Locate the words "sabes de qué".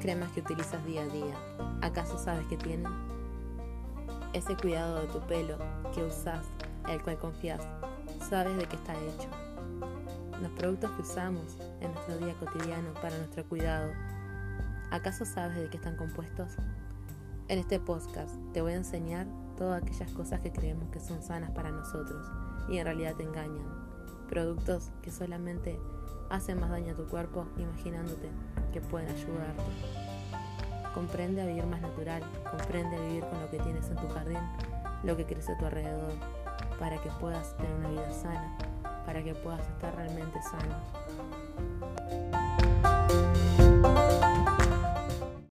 8.28-8.76, 15.26-15.76